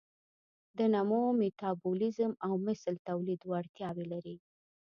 د 0.77 0.79
نمو، 0.93 1.21
میتابولیزم 1.39 2.31
او 2.47 2.53
مثل 2.67 2.93
تولید 3.07 3.41
وړتیاوې 3.51 4.05
لري. 4.13 4.35